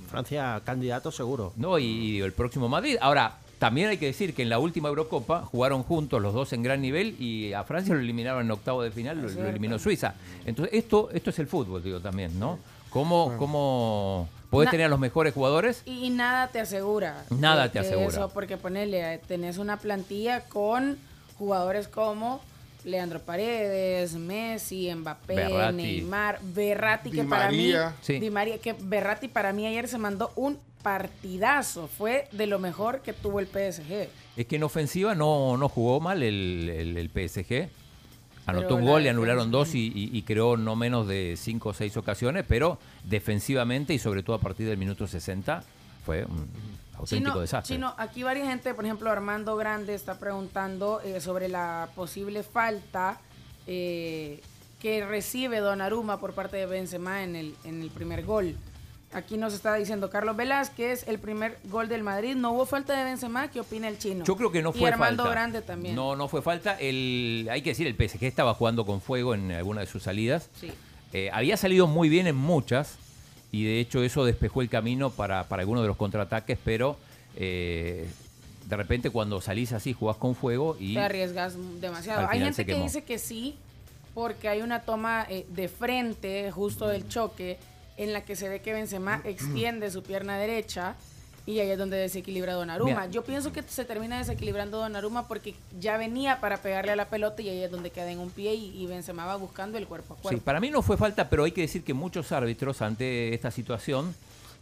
Francia, 0.08 0.62
candidato 0.64 1.12
seguro. 1.12 1.52
No, 1.56 1.78
y, 1.78 1.84
y 1.84 2.20
el 2.22 2.32
próximo 2.32 2.66
Madrid. 2.66 2.96
Ahora, 3.02 3.34
también 3.58 3.90
hay 3.90 3.98
que 3.98 4.06
decir 4.06 4.32
que 4.32 4.40
en 4.40 4.48
la 4.48 4.58
última 4.58 4.88
Eurocopa 4.88 5.42
jugaron 5.42 5.82
juntos 5.82 6.22
los 6.22 6.32
dos 6.32 6.54
en 6.54 6.62
gran 6.62 6.81
nivel 6.81 7.20
y 7.20 7.52
a 7.52 7.64
Francia 7.64 7.92
lo 7.94 8.00
eliminaron 8.00 8.46
en 8.46 8.50
octavo 8.50 8.82
de 8.82 8.90
final, 8.90 9.20
lo, 9.20 9.28
eliminó 9.46 9.78
Suiza. 9.78 10.14
Entonces, 10.46 10.72
esto, 10.75 11.10
esto 11.12 11.28
es 11.28 11.38
el 11.38 11.46
fútbol, 11.46 11.82
digo 11.82 12.00
también, 12.00 12.40
¿no? 12.40 12.58
¿Cómo, 12.88 13.34
cómo 13.37 14.26
podés 14.48 14.69
Na- 14.69 14.70
tener 14.70 14.87
a 14.87 14.88
los 14.88 14.98
mejores 14.98 15.34
jugadores? 15.34 15.82
Y, 15.84 16.08
nada 16.08 16.48
te 16.48 16.60
asegura. 16.60 17.26
Nada 17.28 17.64
de- 17.64 17.69
te 17.69 17.78
asegura. 17.81 18.08
Eso, 18.08 18.31
porque 18.31 18.56
ponele, 18.56 19.16
eh, 19.16 19.20
tenés 19.28 19.58
una 19.58 19.76
plantilla 19.76 20.44
con 20.44 20.96
jugadores 21.37 21.88
como 21.88 22.40
Leandro 22.84 23.20
Paredes, 23.20 24.14
Messi, 24.14 24.92
Mbappé, 24.94 25.34
Berratti. 25.34 25.76
Neymar, 25.82 26.38
Berratti, 26.42 27.10
que 27.10 27.22
Di 27.22 27.28
para 27.28 27.44
María. 27.46 27.88
mí, 27.90 27.94
Sí. 28.02 28.18
Di 28.20 28.30
María, 28.30 28.58
que 28.58 28.74
Berratti 28.78 29.28
para 29.28 29.52
mí 29.52 29.66
ayer 29.66 29.88
se 29.88 29.98
mandó 29.98 30.32
un 30.36 30.58
partidazo. 30.82 31.88
Fue 31.88 32.28
de 32.32 32.46
lo 32.46 32.58
mejor 32.58 33.00
que 33.02 33.12
tuvo 33.12 33.40
el 33.40 33.46
PSG. 33.46 34.08
Es 34.36 34.46
que 34.46 34.56
en 34.56 34.62
ofensiva 34.62 35.14
no, 35.14 35.56
no 35.56 35.68
jugó 35.68 36.00
mal 36.00 36.22
el, 36.22 36.68
el- 36.68 36.96
el 36.96 37.08
PSG. 37.10 37.68
Anotó 38.46 38.68
Pero 38.68 38.76
un 38.78 38.84
gol, 38.86 39.02
le 39.04 39.10
anularon 39.10 39.50
dos 39.50 39.74
y, 39.74 39.86
y- 39.94 40.10
y 40.16 40.22
creó 40.22 40.56
no 40.56 40.74
menos 40.74 41.06
de 41.06 41.34
cinco 41.36 41.68
o 41.68 41.74
seis 41.74 41.96
ocasiones, 41.96 42.44
pero 42.48 42.78
defensivamente 43.04 43.92
y 43.94 43.98
sobre 43.98 44.22
todo 44.22 44.34
a 44.36 44.40
partir 44.40 44.66
del 44.66 44.78
minuto 44.78 45.06
60 45.06 45.62
fue 46.04 46.24
un 46.24 46.48
auténtico 47.00 47.31
Chino, 47.32 47.41
desastre. 47.41 47.76
Chino, 47.76 47.94
aquí 47.99 48.23
varias 48.23 48.49
gente, 48.49 48.75
por 48.75 48.85
ejemplo, 48.85 49.11
Armando 49.11 49.56
Grande 49.56 49.94
está 49.94 50.19
preguntando 50.19 51.00
eh, 51.02 51.20
sobre 51.20 51.49
la 51.49 51.88
posible 51.94 52.43
falta 52.43 53.20
eh, 53.67 54.41
que 54.79 55.05
recibe 55.05 55.58
Donnarumma 55.58 56.19
por 56.20 56.32
parte 56.32 56.56
de 56.56 56.67
Benzema 56.67 57.23
en 57.23 57.37
el, 57.37 57.55
en 57.64 57.82
el 57.82 57.91
primer 57.91 58.25
gol. 58.25 58.56
Aquí 59.12 59.37
nos 59.37 59.55
está 59.55 59.75
diciendo 59.75 60.08
Carlos 60.08 60.37
Velázquez, 60.37 61.08
el 61.08 61.19
primer 61.19 61.58
gol 61.64 61.88
del 61.88 62.05
Madrid. 62.05 62.37
No 62.37 62.52
hubo 62.52 62.64
falta 62.64 62.97
de 62.97 63.02
Benzema. 63.02 63.49
¿Qué 63.49 63.58
opina 63.58 63.88
el 63.88 63.99
chino? 63.99 64.25
Yo 64.25 64.37
creo 64.37 64.52
que 64.52 64.62
no 64.62 64.70
Y 64.73 64.79
fue 64.79 64.88
Armando 64.88 65.25
falta. 65.25 65.35
Grande 65.35 65.62
también. 65.62 65.97
No, 65.97 66.14
no 66.14 66.29
fue 66.29 66.43
falta. 66.43 66.79
El, 66.79 67.49
hay 67.50 67.62
que 67.62 67.70
decir, 67.70 67.88
el 67.88 67.97
PSG 67.97 68.23
estaba 68.23 68.55
jugando 68.55 68.87
con 68.87 69.00
fuego 69.00 69.35
en 69.35 69.50
alguna 69.50 69.81
de 69.81 69.88
sus 69.88 70.05
salidas. 70.05 70.49
Sí. 70.61 70.70
Eh, 71.12 71.29
había 71.32 71.56
salido 71.56 71.88
muy 71.88 72.08
bien 72.08 72.29
en 72.29 72.37
muchas 72.37 72.99
y 73.52 73.64
de 73.64 73.81
hecho 73.81 74.02
eso 74.02 74.25
despejó 74.25 74.62
el 74.62 74.69
camino 74.69 75.11
para, 75.11 75.49
para 75.49 75.62
algunos 75.62 75.82
de 75.82 75.88
los 75.88 75.97
contraataques, 75.97 76.58
pero 76.64 76.97
eh, 77.37 78.06
de 78.67 78.76
repente 78.76 79.11
cuando 79.11 79.41
salís 79.41 79.73
así 79.73 79.93
jugás 79.93 80.17
con 80.17 80.35
fuego 80.35 80.76
y 80.79 80.94
Te 80.94 81.00
arriesgas 81.00 81.56
demasiado. 81.81 82.29
Hay 82.29 82.41
gente 82.41 82.64
que 82.64 82.75
dice 82.75 83.02
que 83.02 83.19
sí, 83.19 83.56
porque 84.14 84.49
hay 84.49 84.62
una 84.62 84.82
toma 84.82 85.26
eh, 85.29 85.47
de 85.50 85.69
frente, 85.69 86.50
justo 86.50 86.87
del 86.88 87.08
choque, 87.08 87.58
en 87.97 88.12
la 88.12 88.25
que 88.25 88.37
se 88.37 88.49
ve 88.49 88.61
que 88.61 88.73
Benzema 88.73 89.20
extiende 89.25 89.91
su 89.91 90.02
pierna 90.02 90.38
derecha 90.38 90.94
y 91.50 91.61
ahí 91.61 91.70
es 91.70 91.79
donde 91.79 91.97
desequilibra 91.97 92.55
Donnarumma. 92.55 93.00
Mira. 93.02 93.11
Yo 93.11 93.25
pienso 93.25 93.52
que 93.52 93.62
se 93.62 93.85
termina 93.85 94.19
desequilibrando 94.19 94.79
Donnarumma 94.79 95.29
porque 95.29 95.55
ya 95.79 95.97
venía 95.97 96.41
para 96.41 96.58
pegarle 96.62 96.93
a 96.93 96.97
la 96.97 97.08
pelota 97.08 97.43
y 97.43 97.49
ahí 97.49 97.62
es 97.62 97.70
donde 97.70 97.91
queda 97.91 98.11
en 98.11 98.19
un 98.19 98.31
pie 98.31 98.55
y, 98.55 98.82
y 98.82 98.87
Benzema 98.87 99.26
va 99.26 99.37
buscando 99.37 99.79
el 99.79 99.87
cuerpo 99.87 100.14
a 100.14 100.17
Sí, 100.19 100.23
cuerpo. 100.23 100.41
para 100.44 100.61
mí 100.61 100.70
no 100.70 100.82
fue 100.82 100.97
falta, 100.97 101.29
pero 101.29 101.44
hay 101.44 101.52
que 101.52 101.62
decir 101.62 101.85
que 101.85 101.94
muchos 101.94 102.32
árbitros 102.32 102.82
ante 102.82 103.35
esta 103.35 103.50
situación 103.50 104.14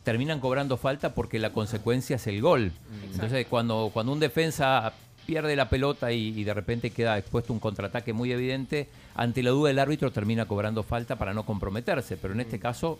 terminan 0.04 0.40
cobrando 0.40 0.76
falta 0.76 1.14
porque 1.14 1.38
la 1.38 1.52
consecuencia 1.52 2.16
es 2.16 2.26
el 2.26 2.40
gol. 2.40 2.72
Entonces, 3.12 3.46
cuando, 3.48 3.90
cuando 3.92 4.12
un 4.12 4.20
defensa 4.20 4.92
pierde 5.26 5.54
la 5.56 5.68
pelota 5.68 6.10
y, 6.12 6.28
y 6.28 6.44
de 6.44 6.54
repente 6.54 6.90
queda 6.90 7.18
expuesto 7.18 7.52
un 7.52 7.60
contraataque 7.60 8.14
muy 8.14 8.32
evidente, 8.32 8.88
ante 9.14 9.42
la 9.42 9.50
duda 9.50 9.70
el 9.70 9.78
árbitro 9.78 10.10
termina 10.10 10.46
cobrando 10.46 10.82
falta 10.82 11.16
para 11.16 11.34
no 11.34 11.44
comprometerse, 11.44 12.16
pero 12.16 12.32
en 12.32 12.40
este 12.40 12.58
caso 12.58 12.98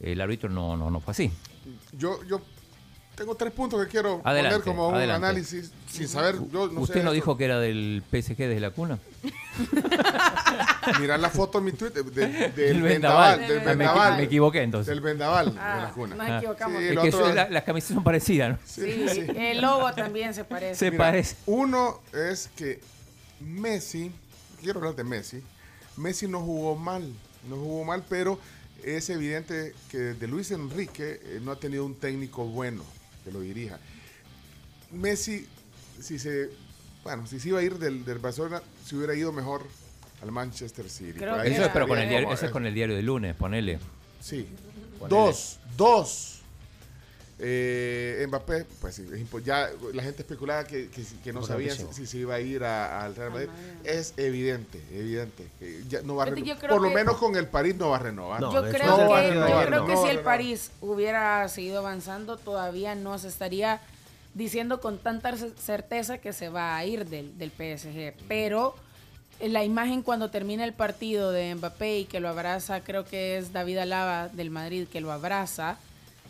el 0.00 0.18
árbitro 0.22 0.48
no, 0.48 0.78
no, 0.78 0.90
no 0.90 1.00
fue 1.00 1.10
así. 1.12 1.30
Yo, 1.92 2.24
yo 2.24 2.40
tengo 3.20 3.34
tres 3.34 3.52
puntos 3.52 3.84
que 3.84 3.90
quiero 3.90 4.22
Adelante, 4.24 4.60
poner 4.60 4.64
como 4.64 4.88
un 4.88 4.94
adelante. 4.94 5.26
análisis 5.26 5.70
sin 5.90 6.08
saber. 6.08 6.36
Yo 6.50 6.68
no 6.68 6.80
¿Usted 6.80 6.94
sé 6.94 7.00
no 7.00 7.10
esto. 7.10 7.12
dijo 7.12 7.36
que 7.36 7.44
era 7.44 7.60
del 7.60 8.02
PSG 8.10 8.34
desde 8.38 8.60
la 8.60 8.70
cuna? 8.70 8.98
Mirar 10.98 11.20
la 11.20 11.28
foto 11.28 11.58
en 11.58 11.64
mi 11.64 11.72
Twitter 11.72 12.02
de- 12.02 12.26
del 12.28 12.54
Del 12.54 12.82
vendaval. 12.82 13.40
vendaval. 13.40 13.48
Del 13.48 13.60
vendaval. 13.76 14.16
me 14.16 14.22
equivoqué, 14.22 14.62
entonces. 14.62 14.86
Del 14.88 15.02
vendaval 15.02 15.54
Ah, 15.60 15.76
de 15.76 15.82
la 15.82 15.90
cuna. 15.90 16.14
nos 16.16 16.38
equivocamos. 16.38 16.78
Sí, 16.80 16.88
Es 16.88 16.94
lo 16.94 17.02
que 17.02 17.08
otro- 17.08 17.26
eso- 17.26 17.34
la- 17.34 17.50
las 17.50 17.64
camisetas 17.64 17.94
son 17.94 18.04
parecidas, 18.04 18.50
¿no? 18.52 18.58
Sí, 18.64 19.26
el 19.36 19.60
logo 19.60 19.92
también 19.92 20.32
se 20.32 20.44
parece. 20.44 20.74
Se 20.76 20.90
Mira, 20.90 21.04
parece. 21.04 21.36
Uno 21.44 22.00
es 22.14 22.48
que 22.56 22.80
Messi, 23.40 24.10
quiero 24.62 24.78
hablar 24.78 24.94
de 24.96 25.04
Messi, 25.04 25.42
Messi 25.98 26.26
no 26.26 26.40
jugó 26.40 26.74
mal, 26.74 27.02
no 27.50 27.56
jugó 27.56 27.84
mal, 27.84 28.02
pero 28.08 28.38
es 28.82 29.10
evidente 29.10 29.74
que 29.90 29.98
de 29.98 30.26
Luis 30.26 30.50
Enrique 30.52 31.20
eh, 31.22 31.40
no 31.42 31.52
ha 31.52 31.56
tenido 31.56 31.84
un 31.84 31.94
técnico 31.94 32.44
bueno 32.46 32.82
que 33.24 33.30
lo 33.30 33.40
dirija. 33.40 33.78
Messi, 34.92 35.46
si 36.00 36.18
se, 36.18 36.50
bueno, 37.04 37.26
si 37.26 37.40
se 37.40 37.48
iba 37.48 37.60
a 37.60 37.62
ir 37.62 37.78
del, 37.78 38.04
del 38.04 38.18
Barcelona, 38.18 38.62
se 38.84 38.96
hubiera 38.96 39.14
ido 39.14 39.32
mejor 39.32 39.66
al 40.22 40.32
Manchester 40.32 40.88
City. 40.88 41.18
Creo 41.18 41.40
que 41.40 41.48
Eso 41.48 41.64
es, 41.64 41.70
pero 41.70 41.88
con 41.88 41.98
el 41.98 42.08
diario, 42.08 42.32
eso 42.32 42.46
es 42.46 42.52
con 42.52 42.66
el 42.66 42.74
diario 42.74 42.96
de 42.96 43.02
lunes, 43.02 43.34
ponele. 43.34 43.78
Sí. 44.20 44.46
Ponele. 44.98 45.16
Dos, 45.16 45.58
dos. 45.76 46.39
Eh, 47.42 48.24
Mbappé, 48.28 48.66
pues 48.82 48.96
sí, 48.96 49.06
ya 49.44 49.70
la 49.94 50.02
gente 50.02 50.22
especulaba 50.22 50.64
que, 50.64 50.88
que, 50.90 51.02
que 51.24 51.32
no 51.32 51.42
sabían 51.42 51.74
si, 51.76 51.86
si 51.92 52.06
se 52.06 52.18
iba 52.18 52.34
a 52.34 52.40
ir 52.40 52.62
al 52.62 53.14
Real 53.16 53.30
Madrid. 53.30 53.48
Es 53.84 54.12
evidente, 54.18 54.82
evidente. 54.92 55.48
que 55.58 55.82
ya 55.88 56.02
no 56.02 56.16
va 56.16 56.24
a 56.24 56.26
Por 56.26 56.82
lo 56.82 56.88
que- 56.88 56.94
menos 56.94 57.16
con 57.16 57.36
el 57.36 57.46
París 57.46 57.76
no 57.76 57.90
va 57.90 57.96
a 57.96 58.00
renovar. 58.00 58.40
No, 58.42 58.52
yo 58.52 58.60
creo 58.62 58.72
que, 58.72 59.34
yo 59.34 59.66
creo 59.66 59.86
No, 59.86 60.02
si 60.04 60.08
el. 60.10 60.20
París 60.20 60.70
hubiera 60.82 61.48
seguido 61.48 61.78
avanzando, 61.78 62.36
todavía 62.36 62.94
no 62.94 63.18
se 63.18 63.28
estaría 63.28 63.80
diciendo 64.34 64.80
con 64.80 64.98
tanta 64.98 65.32
cer- 65.32 65.54
certeza 65.56 66.18
que 66.18 66.32
se 66.34 66.50
va 66.50 66.76
a 66.76 66.84
ir 66.84 67.06
del, 67.06 67.36
del 67.38 67.50
PSG. 67.50 68.14
Pero 68.28 68.74
la 69.40 69.64
imagen 69.64 70.02
cuando 70.02 70.30
termina 70.30 70.64
el 70.64 70.74
partido 70.74 71.32
de 71.32 71.54
Mbappé 71.54 72.00
y 72.00 72.04
que 72.04 72.20
lo 72.20 72.28
abraza, 72.28 72.80
creo 72.80 73.06
que 73.06 73.38
es 73.38 73.52
David 73.54 73.78
Alaba 73.78 74.28
del 74.28 74.50
Madrid 74.50 74.86
que 74.92 75.00
lo 75.00 75.10
abraza, 75.10 75.78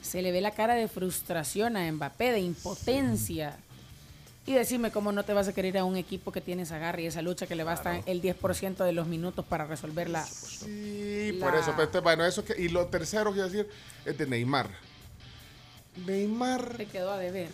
se 0.02 0.22
le 0.22 0.32
ve 0.32 0.40
la 0.40 0.50
cara 0.52 0.74
de 0.74 0.88
frustración 0.88 1.76
a 1.76 1.90
Mbappé, 1.90 2.32
de 2.32 2.40
impotencia. 2.40 3.56
Y 4.46 4.54
decime 4.54 4.90
cómo 4.90 5.12
no 5.12 5.22
te 5.24 5.32
vas 5.34 5.46
a 5.48 5.52
querer 5.52 5.74
ir 5.74 5.78
a 5.78 5.84
un 5.84 5.96
equipo 5.96 6.32
que 6.32 6.40
tiene 6.40 6.62
esa 6.62 6.78
garra 6.78 7.00
y 7.02 7.06
esa 7.06 7.22
lucha 7.22 7.46
que 7.46 7.54
le 7.54 7.62
basta 7.62 8.00
el 8.06 8.20
10% 8.22 8.84
de 8.84 8.92
los 8.92 9.06
minutos 9.06 9.44
para 9.44 9.66
resolverla. 9.66 10.24
Sí, 10.24 11.32
La- 11.34 11.46
por 11.46 11.54
eso. 11.58 11.70
pero 11.72 11.84
este- 11.84 12.00
bueno, 12.00 12.24
eso 12.24 12.44
que, 12.44 12.60
y 12.60 12.68
lo 12.68 12.86
tercero 12.86 13.32
que 13.34 13.42
decir 13.42 13.68
es 14.04 14.16
de 14.18 14.26
Neymar. 14.26 14.68
Neymar, 16.06 16.76
Te 16.76 16.86
quedó 16.86 17.10
a 17.12 17.18
deber. 17.18 17.48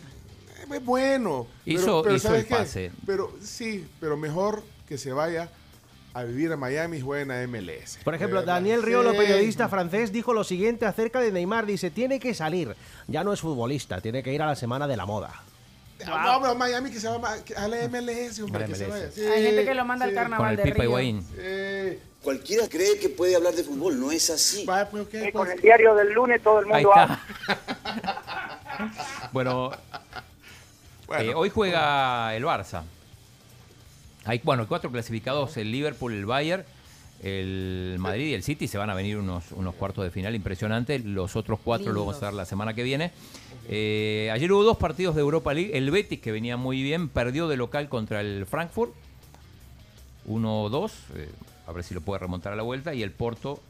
es 0.72 0.84
bueno. 0.84 1.46
Hizo- 1.64 2.02
pero, 2.02 2.16
hizo 2.16 2.28
¿sabes 2.28 2.42
el 2.42 2.48
qué? 2.48 2.54
pase. 2.54 2.92
Pero 3.04 3.36
sí, 3.42 3.86
pero 4.00 4.16
mejor 4.16 4.62
que 4.88 4.96
se 4.96 5.12
vaya 5.12 5.48
a 6.18 6.24
vivir 6.24 6.52
a 6.52 6.56
Miami 6.56 6.96
y 6.96 7.00
juegue 7.00 7.22
en 7.22 7.28
la 7.28 7.46
MLS. 7.46 7.98
Por 8.04 8.14
ejemplo. 8.14 8.42
Daniel 8.42 8.82
Riolo, 8.82 9.12
Sí. 9.12 9.18
periodista 9.18 9.68
francés, 9.68 10.12
dijo 10.12 10.32
lo 10.32 10.44
siguiente 10.44 10.86
acerca 10.86 11.20
de 11.20 11.32
Neymar. 11.32 11.66
Dice, 11.66 11.90
tiene 11.90 12.18
que 12.20 12.34
salir. 12.34 12.74
Ya 13.06 13.24
no 13.24 13.32
es 13.32 13.40
futbolista, 13.40 14.00
tiene 14.00 14.22
que 14.22 14.32
ir 14.32 14.42
a 14.42 14.46
la 14.46 14.56
semana 14.56 14.86
de 14.86 14.96
la 14.96 15.06
moda. 15.06 15.32
No, 16.06 16.40
pero 16.42 16.54
Miami 16.54 16.90
que 16.90 17.00
se 17.00 17.08
va 17.08 17.34
a 17.56 17.68
la 17.68 17.88
MLS, 17.88 18.40
hombre, 18.42 18.64
A 18.64 18.66
la 18.66 18.66
que 18.66 18.74
se 18.74 18.86
MLS. 18.86 19.00
vaya. 19.00 19.10
Sí, 19.12 19.26
Hay 19.26 19.42
gente 19.44 19.64
que 19.64 19.74
lo 19.74 19.84
manda 19.84 20.04
al. 20.04 20.10
Con 20.12 20.22
carnaval 20.22 20.50
el 20.52 20.56
de 20.56 20.62
Pipa 20.62 20.82
Río. 20.84 20.98
Eh, 21.38 22.00
Cualquiera 22.22 22.68
cree 22.68 22.98
que 22.98 23.08
puede 23.08 23.36
hablar 23.36 23.54
de 23.54 23.62
fútbol, 23.62 24.00
no 24.00 24.10
es 24.10 24.30
así. 24.30 24.64
pues, 24.66 24.86
con 24.88 25.06
pues. 25.06 25.50
el 25.54 25.60
diario 25.60 25.94
del 25.94 26.12
lunes 26.12 26.42
todo 26.42 26.58
el 26.60 26.66
mundo 26.66 26.92
habla. 26.94 27.20
Bueno, 29.32 29.70
eh, 31.18 31.32
hoy 31.34 31.50
juega 31.50 32.34
el 32.34 32.44
Barça. 32.44 32.82
Hay, 34.26 34.40
bueno, 34.42 34.66
cuatro 34.66 34.90
clasificados, 34.90 35.56
el 35.56 35.70
Liverpool, 35.70 36.12
el 36.12 36.26
Bayern, 36.26 36.64
el 37.22 37.96
Madrid 37.98 38.26
y 38.26 38.34
el 38.34 38.42
City. 38.42 38.66
Se 38.66 38.76
van 38.76 38.90
a 38.90 38.94
venir 38.94 39.18
unos, 39.18 39.52
unos 39.52 39.74
cuartos 39.76 40.04
de 40.04 40.10
final 40.10 40.34
impresionantes. 40.34 41.04
Los 41.04 41.36
otros 41.36 41.60
cuatro 41.62 41.92
lo 41.92 42.00
vamos 42.00 42.22
a 42.22 42.26
ver 42.26 42.34
la 42.34 42.44
semana 42.44 42.74
que 42.74 42.82
viene. 42.82 43.12
Eh, 43.68 44.30
ayer 44.32 44.50
hubo 44.52 44.64
dos 44.64 44.78
partidos 44.78 45.14
de 45.14 45.20
Europa 45.20 45.54
League. 45.54 45.78
El 45.78 45.90
Betis, 45.92 46.20
que 46.20 46.32
venía 46.32 46.56
muy 46.56 46.82
bien, 46.82 47.08
perdió 47.08 47.46
de 47.46 47.56
local 47.56 47.88
contra 47.88 48.20
el 48.20 48.46
Frankfurt. 48.46 48.92
1-2. 50.28 50.90
eh, 51.14 51.30
a 51.68 51.72
ver 51.72 51.84
si 51.84 51.94
lo 51.94 52.00
puede 52.00 52.18
remontar 52.18 52.52
a 52.52 52.56
la 52.56 52.62
vuelta. 52.62 52.94
Y 52.94 53.04
el 53.04 53.12
Porto, 53.12 53.60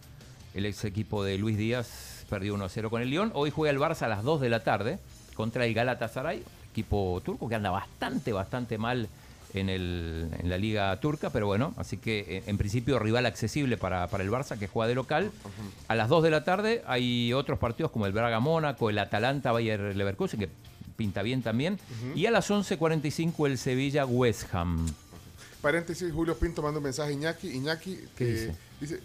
el 0.54 0.64
ex 0.64 0.86
equipo 0.86 1.22
de 1.22 1.36
Luis 1.36 1.58
Díaz, 1.58 2.24
perdió 2.30 2.56
1-0 2.56 2.88
con 2.88 3.02
el 3.02 3.10
Lyon. 3.10 3.30
Hoy 3.34 3.50
juega 3.50 3.70
el 3.70 3.78
Barça 3.78 4.02
a 4.02 4.08
las 4.08 4.22
2 4.22 4.40
de 4.40 4.48
la 4.48 4.60
tarde 4.64 4.98
contra 5.34 5.66
el 5.66 5.74
Galatasaray, 5.74 6.42
equipo 6.70 7.20
turco 7.22 7.46
que 7.46 7.54
anda 7.54 7.70
bastante, 7.70 8.32
bastante 8.32 8.78
mal 8.78 9.08
en, 9.60 9.68
el, 9.68 10.28
en 10.38 10.48
la 10.48 10.58
liga 10.58 10.98
turca, 11.00 11.30
pero 11.30 11.46
bueno, 11.46 11.74
así 11.76 11.96
que 11.96 12.20
eh, 12.20 12.42
en 12.46 12.58
principio 12.58 12.98
rival 12.98 13.26
accesible 13.26 13.76
para, 13.76 14.06
para 14.08 14.24
el 14.24 14.30
Barça 14.30 14.58
que 14.58 14.68
juega 14.68 14.88
de 14.88 14.94
local. 14.94 15.30
A 15.88 15.94
las 15.94 16.08
2 16.08 16.22
de 16.22 16.30
la 16.30 16.44
tarde 16.44 16.82
hay 16.86 17.32
otros 17.32 17.58
partidos 17.58 17.90
como 17.90 18.06
el 18.06 18.12
Braga 18.12 18.40
Mónaco, 18.40 18.90
el 18.90 18.98
Atalanta 18.98 19.52
Bayer 19.52 19.96
Leverkusen, 19.96 20.40
que 20.40 20.48
pinta 20.96 21.22
bien 21.22 21.42
también. 21.42 21.78
Y 22.14 22.26
a 22.26 22.30
las 22.30 22.50
11.45 22.50 23.46
el 23.46 23.58
Sevilla 23.58 24.06
West 24.06 24.52
Ham. 24.54 24.86
Paréntesis, 25.60 26.12
Julio 26.12 26.36
Pinto 26.38 26.62
manda 26.62 26.78
un 26.78 26.84
mensaje 26.84 27.10
a 27.10 27.12
Iñaki. 27.12 27.48
Iñaki 27.50 27.98
¿Qué 28.16 28.24
eh, 28.24 28.32
dice? 28.32 28.54
dice, 28.80 29.00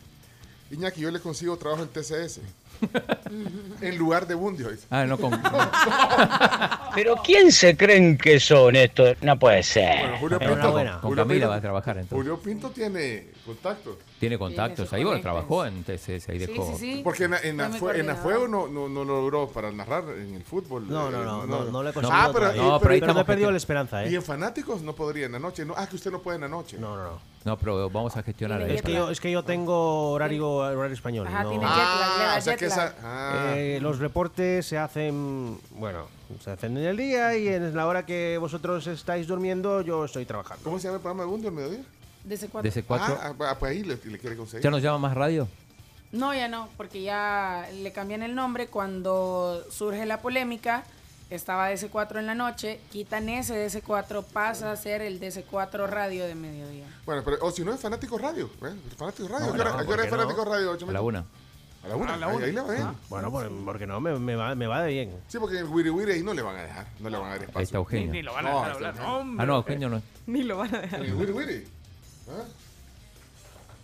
Iñaki, 0.71 1.01
yo 1.01 1.11
le 1.11 1.19
consigo 1.19 1.57
trabajo 1.57 1.83
en 1.83 1.89
TCS. 1.89 2.39
en 3.81 3.97
lugar 3.97 4.27
de 4.27 4.35
Bundio. 4.35 4.69
dice. 4.69 4.87
Ah, 4.89 5.05
no, 5.05 5.17
con, 5.17 5.31
Pero 6.95 7.15
¿quién 7.23 7.51
se 7.51 7.75
creen 7.77 8.17
que 8.17 8.39
son 8.39 8.75
estos? 8.75 9.15
No 9.21 9.37
puede 9.39 9.63
ser. 9.63 9.99
Bueno, 10.01 10.17
Julio 10.19 10.39
Pinto, 10.39 10.53
Enhorabuena. 10.53 10.91
con 10.93 11.01
Julio 11.09 11.23
Camila 11.23 11.45
Pinto- 11.45 11.49
va 11.49 11.55
a 11.55 11.61
trabajar 11.61 11.97
entonces. 11.97 12.17
Julio 12.17 12.39
Pinto 12.41 12.69
tiene 12.71 13.27
contactos. 13.45 13.95
Tiene 14.19 14.37
contactos 14.37 14.93
ahí, 14.93 15.03
bueno, 15.03 15.21
trabajó 15.21 15.65
en 15.65 15.83
TCS, 15.83 16.29
ahí 16.29 16.37
dejó. 16.37 16.75
sí, 16.77 16.95
sí. 16.95 17.01
Porque 17.03 17.23
en, 17.25 17.33
en, 17.33 17.57
Afue- 17.59 17.95
en. 17.99 18.09
Afuego 18.09 18.47
no, 18.47 18.67
no, 18.67 18.87
no 18.89 19.03
logró 19.03 19.47
para 19.47 19.71
narrar 19.71 20.03
en 20.17 20.35
el 20.35 20.43
fútbol. 20.43 20.87
No, 20.87 21.09
no, 21.09 21.23
no, 21.23 21.45
no, 21.45 21.65
no 21.65 21.87
he 21.89 21.93
conseguido 21.93 22.11
Ah, 22.21 22.29
pero. 22.33 22.53
No, 22.53 22.79
pero 22.79 22.93
ahí 22.93 22.99
Pero 22.99 23.13
no 23.13 23.21
he 23.21 23.25
perdido 23.25 23.51
la 23.51 23.57
esperanza, 23.57 24.05
Y 24.05 24.13
¿eh? 24.13 24.15
en 24.17 24.23
fanáticos 24.23 24.81
no 24.81 24.93
podría 24.93 25.25
en 25.27 25.31
la 25.31 25.39
noche. 25.39 25.65
No, 25.65 25.73
ah, 25.77 25.87
que 25.87 25.95
usted 25.95 26.11
no 26.11 26.19
puede 26.21 26.35
en 26.35 26.41
la 26.41 26.49
noche. 26.49 26.77
No, 26.79 26.95
no, 26.95 27.03
no. 27.03 27.31
No, 27.43 27.57
pero 27.57 27.89
vamos 27.89 28.15
a 28.17 28.21
gestionar 28.21 28.61
ahí. 28.61 28.75
Es 28.75 28.83
que 28.83 28.93
yo, 28.93 29.09
es 29.09 29.19
que 29.19 29.31
yo 29.31 29.43
tengo 29.43 30.11
horario, 30.11 30.47
horario 30.51 30.93
español. 30.93 31.25
Ajá, 31.27 31.41
no- 31.43 31.49
tiene 31.49 31.65
jet 31.65 31.75
lag, 31.75 32.35
Ah, 32.65 32.67
que 32.67 32.73
esa. 32.73 32.95
Ah, 33.03 33.53
Eh, 33.57 33.79
los 33.81 33.99
reportes 33.99 34.65
se 34.65 34.77
hacen, 34.77 35.59
bueno, 35.71 36.07
se 36.43 36.51
hacen 36.51 36.77
en 36.77 36.85
el 36.85 36.97
día 36.97 37.35
y 37.37 37.47
en 37.47 37.75
la 37.75 37.87
hora 37.87 38.05
que 38.05 38.37
vosotros 38.39 38.85
estáis 38.87 39.27
durmiendo 39.27 39.81
yo 39.81 40.05
estoy 40.05 40.25
trabajando. 40.25 40.63
¿Cómo 40.63 40.77
se 40.79 40.85
llama 40.87 40.95
el 40.97 41.01
programa 41.01 41.23
de 41.23 41.29
Bundio 41.29 41.49
al 41.49 41.55
mediodía? 41.55 41.83
De 42.23 42.35
ese 42.35 42.47
cuatro. 42.49 42.71
Cuatro. 42.87 43.17
Ah, 43.21 43.33
ah, 43.49 43.55
pues 43.59 43.71
ahí 43.71 43.83
le, 43.83 43.97
le 44.03 44.17
quiere 44.19 44.35
conseguir. 44.37 44.63
¿Ya 44.63 44.69
nos 44.69 44.81
llama 44.81 44.97
más 44.99 45.15
radio? 45.15 45.47
No, 46.11 46.33
ya 46.35 46.47
no, 46.47 46.67
porque 46.77 47.01
ya 47.01 47.67
le 47.73 47.91
cambian 47.93 48.21
el 48.21 48.35
nombre 48.35 48.67
cuando 48.67 49.63
surge 49.71 50.05
la 50.05 50.21
polémica. 50.21 50.83
Estaba 51.29 51.71
DC4 51.71 52.19
en 52.19 52.25
la 52.27 52.35
noche, 52.35 52.81
quitan 52.91 53.29
ese 53.29 53.55
DC4, 53.65 54.21
pasa 54.33 54.69
a 54.73 54.75
ser 54.75 55.01
el 55.01 55.17
DC4 55.21 55.87
radio 55.87 56.25
de 56.25 56.35
mediodía. 56.35 56.85
Bueno, 57.05 57.21
pero 57.23 57.37
o 57.39 57.51
si 57.51 57.63
no 57.63 57.73
es 57.73 57.79
Fanático 57.79 58.17
Radio. 58.17 58.49
¿eh? 58.61 58.73
Fanático 58.97 59.29
Radio. 59.29 59.45
No, 59.47 59.53
¿A 59.53 59.55
qué 59.55 59.61
hora- 59.61 59.71
no, 59.71 59.77
a 59.79 59.85
qué 59.85 59.87
hora 59.87 59.95
¿por 59.95 59.99
es 60.05 60.11
no? 60.11 60.17
Fanático 60.17 60.43
Radio? 60.45 60.71
Ocho 60.71 60.85
A 61.83 61.87
la 61.87 61.95
una. 61.95 62.13
A 62.13 62.17
la 62.17 62.27
una. 62.27 62.45
Ahí, 62.45 62.53
va 62.53 62.73
bien. 62.73 62.87
Bueno, 63.09 63.31
porque 63.65 63.87
no, 63.87 63.99
me, 63.99 64.17
me 64.19 64.35
va, 64.35 64.53
me 64.53 64.67
va 64.67 64.83
de 64.83 64.91
bien. 64.91 65.11
Sí, 65.27 65.37
porque 65.39 65.57
en 65.57 65.65
el 65.65 65.71
Wiri 65.71 65.89
Wiri 65.89 66.11
ahí 66.11 66.23
no 66.23 66.33
le 66.33 66.41
van 66.41 66.55
a 66.57 66.61
dejar. 66.63 66.87
No 66.99 67.09
le 67.09 67.17
van 67.17 67.31
a 67.31 67.37
dar 67.37 67.49
Ahí 67.55 67.63
está 67.63 67.77
Eugenio. 67.77 68.11
Ni 68.11 68.21
lo 68.21 68.33
van 68.33 68.45
a 68.45 68.49
dejar 68.49 68.71
hablar. 68.71 69.01
hombre. 69.01 69.43
Ah, 69.43 69.45
no, 69.47 69.55
Eugenio 69.57 69.89
no. 69.89 70.01
Ni 70.27 70.43
lo 70.43 70.57
van 70.57 70.75
a 70.75 70.81
dejar. 70.81 70.99
¿En 70.99 71.05
el 71.07 71.15
Wiri 71.15 71.31
Wiri? 71.31 71.63
¿Ah? 72.29 72.43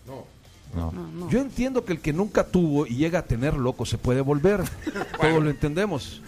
No. 0.05 0.37
No. 0.75 1.29
Yo 1.29 1.39
entiendo 1.39 1.85
que 1.85 1.93
el 1.93 2.01
que 2.01 2.13
nunca 2.13 2.45
tuvo 2.45 2.85
y 2.85 2.97
llega 2.97 3.19
a 3.19 3.21
tener 3.23 3.55
loco 3.55 3.85
se 3.85 3.97
puede 3.97 4.21
volver. 4.21 4.61
Todos 5.21 5.43
lo 5.43 5.49
entendemos. 5.49 6.21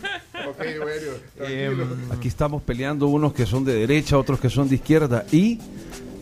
Ok, 0.49 0.61
Eugenio. 0.61 1.11
Em, 1.39 2.11
aquí 2.11 2.29
estamos 2.29 2.63
peleando 2.63 3.07
unos 3.07 3.33
que 3.33 3.45
son 3.45 3.63
de 3.63 3.73
derecha, 3.73 4.17
otros 4.17 4.39
que 4.39 4.49
son 4.49 4.67
de 4.69 4.75
izquierda. 4.75 5.25
¿Y 5.31 5.59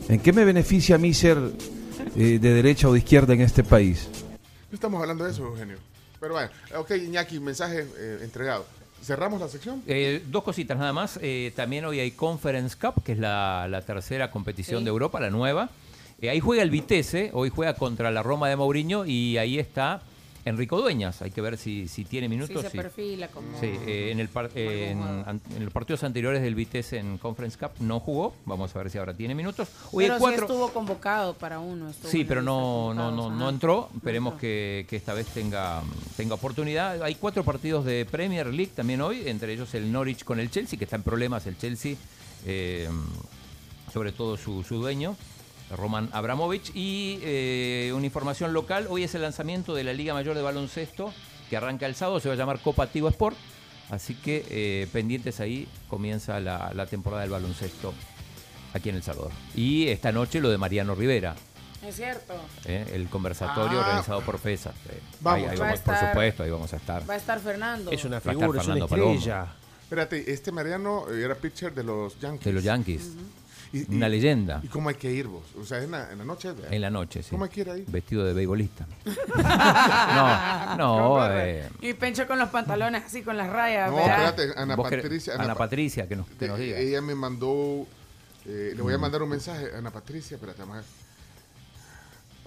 en 0.09 0.19
qué 0.19 0.33
me 0.33 0.43
beneficia 0.43 0.95
a 0.95 0.97
mí 0.97 1.13
ser 1.13 1.37
eh, 2.17 2.39
de 2.41 2.53
derecha 2.53 2.89
o 2.89 2.93
de 2.93 2.99
izquierda 2.99 3.33
en 3.33 3.41
este 3.41 3.63
país? 3.63 4.09
No 4.71 4.75
estamos 4.75 5.01
hablando 5.01 5.23
de 5.23 5.31
eso, 5.31 5.45
Eugenio. 5.45 5.77
Pero 6.19 6.33
bueno, 6.33 6.49
ok, 6.75 6.91
Iñaki, 6.91 7.39
mensaje 7.39 7.87
eh, 7.97 8.19
entregado. 8.23 8.65
¿Cerramos 9.01 9.39
la 9.39 9.47
sección? 9.47 9.83
Eh, 9.87 10.23
dos 10.27 10.43
cositas 10.43 10.77
nada 10.77 10.91
más. 10.91 11.19
Eh, 11.21 11.53
también 11.55 11.85
hoy 11.85 11.99
hay 11.99 12.11
Conference 12.11 12.75
Cup, 12.75 13.03
que 13.03 13.11
es 13.13 13.19
la, 13.19 13.67
la 13.69 13.81
tercera 13.81 14.31
competición 14.31 14.79
Sí. 14.79 14.83
de 14.85 14.89
Europa, 14.89 15.19
la 15.19 15.29
nueva. 15.29 15.69
Eh, 16.19 16.29
ahí 16.31 16.39
juega 16.39 16.63
el 16.63 16.71
Vitesse, 16.71 17.29
hoy 17.33 17.49
juega 17.49 17.75
contra 17.75 18.09
la 18.09 18.23
Roma 18.23 18.49
de 18.49 18.55
Mourinho 18.55 19.05
y 19.05 19.37
ahí 19.37 19.59
está 19.59 20.01
Enrico 20.47 20.79
Dueñas. 20.81 21.21
Hay 21.21 21.31
que 21.31 21.41
ver 21.41 21.57
si, 21.57 21.87
si 21.87 22.05
tiene 22.05 22.27
Sí, 22.27 22.29
minutos. 22.29 22.61
se 22.61 22.69
sí. 22.69 22.77
perfila 22.77 23.27
como... 23.27 23.47
Sí, 23.59 23.67
eh, 23.85 24.09
en, 24.11 24.19
el 24.19 24.29
par- 24.29 24.49
eh, 24.55 24.89
en, 24.91 24.97
jugador. 24.99 25.29
an- 25.29 25.41
en 25.55 25.63
los 25.65 25.73
partidos 25.73 26.03
anteriores 26.03 26.41
del 26.41 26.55
Vitesse 26.55 26.93
en 26.93 27.17
Conference 27.17 27.57
Cup 27.57 27.71
no 27.79 27.99
jugó. 27.99 28.33
Vamos 28.45 28.75
a 28.75 28.79
ver 28.79 28.89
si 28.89 28.97
ahora 28.97 29.13
tiene 29.13 29.35
minutos. 29.35 29.67
Hoy 29.91 30.05
Pero 30.05 30.17
cuatro. 30.19 30.39
sí 30.47 30.51
estuvo 30.53 30.69
convocado 30.73 31.33
para 31.35 31.59
uno. 31.59 31.91
Sí, 32.03 32.23
pero 32.23 32.41
no, 32.41 32.93
no, 32.93 33.11
no, 33.11 33.29
no 33.29 33.49
entró. 33.49 33.89
Esperemos 33.95 34.33
entró. 34.33 34.41
que, 34.41 34.85
que 34.89 34.95
esta 34.95 35.13
vez 35.13 35.27
tenga, 35.27 35.81
tenga 36.15 36.35
oportunidad. 36.35 37.01
Hay 37.03 37.15
cuatro 37.15 37.43
partidos 37.43 37.85
de 37.85 38.05
Premier 38.09 38.47
League 38.47 38.71
también 38.75 39.01
hoy, 39.01 39.27
entre 39.27 39.53
ellos 39.53 39.73
el 39.75 39.91
Norwich 39.91 40.23
con 40.23 40.39
el 40.39 40.49
Chelsea, 40.49 40.77
que 40.77 40.85
está 40.85 40.95
en 40.95 41.03
problemas 41.03 41.45
el 41.47 41.57
Chelsea, 41.57 41.95
eh, 42.45 42.89
sobre 43.93 44.11
todo 44.11 44.37
su, 44.37 44.63
su 44.63 44.77
dueño, 44.77 45.15
Roman 45.75 46.09
Abramovich. 46.13 46.71
Y 46.75 47.19
eh, 47.23 47.91
una 47.95 48.05
información 48.05 48.53
local, 48.53 48.87
hoy 48.89 49.03
es 49.03 49.15
el 49.15 49.21
lanzamiento 49.21 49.73
de 49.75 49.83
la 49.83 49.93
Liga 49.93 50.13
Mayor 50.13 50.35
de 50.35 50.41
Baloncesto, 50.41 51.13
que 51.49 51.57
arranca 51.57 51.85
el 51.85 51.95
sábado, 51.95 52.19
se 52.19 52.27
va 52.29 52.35
a 52.35 52.37
llamar 52.37 52.59
Copa 52.59 52.87
Tigo 52.87 53.09
Sport. 53.09 53.35
Así 53.89 54.15
que 54.15 54.45
eh, 54.49 54.87
pendientes 54.91 55.39
ahí, 55.39 55.67
comienza 55.89 56.39
la, 56.41 56.71
la 56.73 56.85
temporada 56.87 57.21
del 57.21 57.31
baloncesto 57.31 57.93
aquí 58.73 58.89
en 58.89 58.95
El 58.97 59.03
Salvador. 59.03 59.31
Y 59.55 59.87
esta 59.87 60.11
noche 60.11 60.41
lo 60.41 60.49
de 60.49 60.57
Mariano 60.57 60.93
Rivera. 60.93 61.35
Es 61.85 61.95
cierto. 61.95 62.33
¿eh? 62.65 62.85
el 62.93 63.07
conversatorio 63.07 63.79
Ah. 63.79 63.85
organizado 63.85 64.21
por 64.21 64.39
FESA. 64.39 64.71
eh. 64.89 64.99
Vamos. 65.21 65.39
Ahí, 65.39 65.45
ahí 65.51 65.57
Va 65.57 65.65
a 65.65 65.67
vamos, 65.69 65.79
por 65.81 65.93
estar- 65.93 66.09
supuesto, 66.09 66.43
ahí 66.43 66.49
vamos 66.49 66.73
a 66.73 66.75
estar. 66.77 67.09
Va 67.09 67.13
a 67.13 67.17
estar 67.17 67.39
Fernando. 67.39 67.91
Es 67.91 68.03
una 68.03 68.17
estar 68.17 68.33
figura, 68.35 68.59
es 68.61 68.67
una 68.67 68.83
estrella. 68.83 69.47
Espérate, 69.83 70.33
este 70.33 70.51
Mariano 70.51 71.07
era 71.09 71.35
pitcher 71.35 71.73
de 71.73 71.83
los 71.83 72.19
Yankees. 72.19 72.43
De 72.43 72.51
los 72.51 72.63
Yankees. 72.63 73.11
Y- 73.73 73.95
Una 73.95 74.07
leyenda. 74.09 74.59
¿Y 74.63 74.67
cómo 74.67 74.89
hay 74.89 74.95
que 74.95 75.11
ir 75.11 75.27
vos? 75.27 75.43
O 75.59 75.65
sea, 75.65 75.81
en 75.83 75.91
la, 75.91 76.11
en 76.11 76.17
la 76.19 76.25
noche. 76.25 76.53
En 76.69 76.81
la 76.81 76.89
noche, 76.89 77.23
sí. 77.23 77.29
¿Cómo 77.31 77.43
hay 77.45 77.49
que 77.49 77.61
ir 77.61 77.69
ahí? 77.69 77.83
Vestido 77.87 78.23
de 78.25 78.33
beisbolista. 78.33 78.85
no, 79.35 80.75
no. 80.77 81.27
eh, 81.31 81.69
Y 81.81 81.93
Pencho 81.93 82.27
con 82.27 82.39
los 82.39 82.49
pantalones 82.49 83.03
así, 83.05 83.21
con 83.23 83.37
las 83.37 83.49
rayas. 83.49 83.89
No, 83.89 83.97
¿verdad? 83.97 84.29
espérate, 84.29 84.59
Ana 84.59 84.77
Patricia. 84.77 85.33
Ana 85.35 85.47
Pa- 85.53 85.55
Patricia, 85.55 86.07
que 86.07 86.15
nos, 86.15 86.27
que 86.27 86.47
nos 86.47 86.59
eh, 86.59 86.63
diga. 86.63 86.77
Ella 86.79 87.01
me 87.01 87.15
mandó. 87.15 87.85
eh, 88.45 88.73
le 88.75 88.81
voy 88.81 88.93
a 88.93 88.97
mandar 88.97 89.21
un 89.23 89.29
mensaje. 89.29 89.67
Ana 89.75 89.91
Patricia, 89.91 90.35
espérate, 90.35 90.59
vamos 90.61 90.75
a 90.77 90.79
ver. 90.79 90.87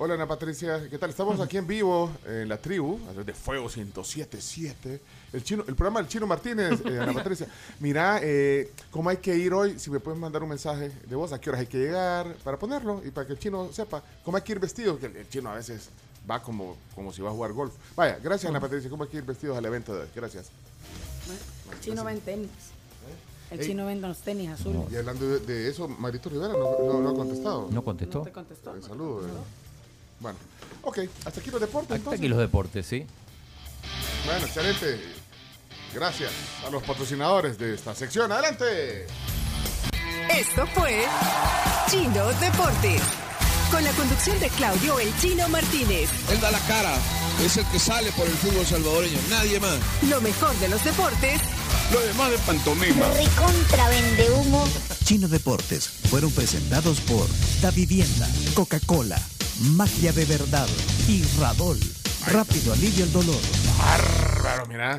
Hola 0.02 0.14
Ana 0.14 0.26
Patricia, 0.26 0.88
¿qué 0.88 0.96
tal? 0.96 1.10
Estamos 1.10 1.38
aquí 1.40 1.58
en 1.58 1.66
vivo 1.66 2.10
en 2.26 2.48
la 2.48 2.56
tribu, 2.56 2.98
a 3.06 3.08
través 3.10 3.26
de 3.26 3.34
Fuego 3.34 3.64
1077. 3.68 4.98
El 5.34 5.44
chino, 5.44 5.62
el 5.68 5.74
programa 5.74 6.00
del 6.00 6.08
Chino 6.08 6.26
Martínez, 6.26 6.80
eh, 6.86 6.98
Ana 6.98 7.12
Patricia. 7.14 7.46
Mira, 7.80 8.18
eh, 8.22 8.72
¿cómo 8.90 9.10
hay 9.10 9.18
que 9.18 9.36
ir 9.36 9.52
hoy? 9.52 9.78
Si 9.78 9.90
me 9.90 10.00
puedes 10.00 10.18
mandar 10.18 10.42
un 10.42 10.48
mensaje 10.48 10.90
de 11.06 11.16
voz, 11.16 11.34
¿a 11.34 11.38
qué 11.38 11.50
horas 11.50 11.60
hay 11.60 11.66
que 11.66 11.76
llegar? 11.76 12.34
Para 12.42 12.58
ponerlo 12.58 13.02
y 13.04 13.10
para 13.10 13.26
que 13.26 13.34
el 13.34 13.38
chino 13.38 13.68
sepa 13.74 14.02
cómo 14.24 14.38
hay 14.38 14.42
que 14.42 14.52
ir 14.52 14.58
vestido, 14.58 14.98
que 14.98 15.04
el, 15.04 15.16
el 15.16 15.28
chino 15.28 15.50
a 15.50 15.54
veces 15.56 15.90
va 16.28 16.42
como, 16.42 16.78
como 16.94 17.12
si 17.12 17.20
va 17.20 17.28
a 17.28 17.32
jugar 17.32 17.52
golf. 17.52 17.74
Vaya, 17.94 18.18
gracias 18.22 18.48
Ana 18.48 18.58
Patricia, 18.58 18.88
¿cómo 18.88 19.02
hay 19.04 19.10
que 19.10 19.18
ir 19.18 19.24
vestidos 19.24 19.58
al 19.58 19.64
evento 19.66 19.94
de 19.94 20.00
hoy? 20.04 20.08
Gracias. 20.16 20.46
El 21.70 21.80
chino 21.80 22.04
va 22.04 22.12
en 22.12 22.20
tenis. 22.20 22.48
El 23.50 23.60
Ey. 23.60 23.66
chino 23.66 23.84
vende 23.84 24.08
los 24.08 24.18
tenis 24.20 24.48
azules. 24.48 24.80
Y 24.92 24.96
hablando 24.96 25.28
de, 25.28 25.40
de 25.40 25.68
eso, 25.68 25.88
Marito 25.88 26.30
Rivera 26.30 26.54
no, 26.54 26.78
no- 26.86 27.00
no 27.02 27.08
ha 27.10 27.14
contestado. 27.14 27.68
No 27.70 27.84
contestó. 27.84 28.18
No 28.20 28.24
te 28.24 28.32
contestó. 28.32 28.74
Eh, 28.76 28.80
saludo. 28.80 29.22
Bueno, 30.20 30.38
ok, 30.82 30.98
hasta 31.24 31.40
aquí 31.40 31.50
los 31.50 31.60
deportes. 31.60 31.90
Hasta 31.90 31.96
entonces. 31.96 32.20
aquí 32.20 32.28
los 32.28 32.38
deportes, 32.38 32.86
sí. 32.86 33.06
Bueno, 34.26 34.46
excelente. 34.46 35.00
Gracias 35.94 36.30
a 36.64 36.70
los 36.70 36.82
patrocinadores 36.84 37.58
de 37.58 37.74
esta 37.74 37.94
sección. 37.94 38.30
Adelante. 38.30 39.06
Esto 40.38 40.66
fue 40.68 41.04
Chino 41.90 42.26
Deportes. 42.40 43.02
Con 43.70 43.82
la 43.84 43.90
conducción 43.92 44.38
de 44.40 44.48
Claudio 44.50 44.98
El 44.98 45.16
Chino 45.18 45.48
Martínez. 45.48 46.10
Él 46.30 46.40
da 46.40 46.50
la 46.50 46.58
cara, 46.60 46.92
es 47.44 47.56
el 47.56 47.64
que 47.66 47.78
sale 47.78 48.10
por 48.12 48.26
el 48.26 48.32
fútbol 48.34 48.66
salvadoreño, 48.66 49.18
nadie 49.30 49.58
más. 49.60 49.78
Lo 50.08 50.20
mejor 50.20 50.54
de 50.56 50.68
los 50.68 50.82
deportes. 50.84 51.40
Lo 51.92 52.00
demás 52.00 52.30
de 52.32 52.38
pantomima. 52.38 53.06
Recontra 53.10 53.88
vende 53.88 54.30
humo. 54.32 54.64
Chino 55.04 55.28
Deportes 55.28 55.88
fueron 55.88 56.30
presentados 56.32 57.00
por 57.00 57.26
Da 57.60 57.70
Vivienda, 57.70 58.28
Coca-Cola, 58.54 59.20
Magia 59.60 60.10
de 60.12 60.24
Verdad 60.24 60.66
y 61.06 61.22
Radol. 61.38 61.78
Rápido 62.26 62.72
alivio 62.72 63.04
el 63.04 63.12
dolor. 63.12 63.40
Bárbaro, 63.78 64.66
mira. 64.66 64.98